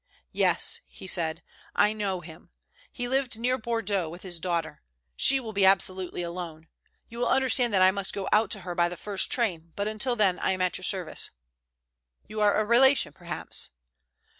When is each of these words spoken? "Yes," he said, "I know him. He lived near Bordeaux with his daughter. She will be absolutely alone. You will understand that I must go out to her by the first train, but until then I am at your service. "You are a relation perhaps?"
"Yes," 0.31 0.79
he 0.87 1.05
said, 1.05 1.43
"I 1.75 1.93
know 1.93 2.21
him. 2.21 2.49
He 2.91 3.07
lived 3.07 3.37
near 3.37 3.59
Bordeaux 3.59 4.09
with 4.09 4.23
his 4.23 4.39
daughter. 4.39 4.81
She 5.15 5.39
will 5.39 5.53
be 5.53 5.63
absolutely 5.63 6.23
alone. 6.23 6.69
You 7.07 7.19
will 7.19 7.27
understand 7.27 7.71
that 7.75 7.83
I 7.83 7.91
must 7.91 8.11
go 8.11 8.27
out 8.31 8.49
to 8.49 8.61
her 8.61 8.73
by 8.73 8.89
the 8.89 8.97
first 8.97 9.31
train, 9.31 9.73
but 9.75 9.87
until 9.87 10.15
then 10.15 10.39
I 10.39 10.53
am 10.53 10.61
at 10.63 10.79
your 10.79 10.85
service. 10.85 11.29
"You 12.27 12.41
are 12.41 12.59
a 12.59 12.65
relation 12.65 13.13
perhaps?" 13.13 13.69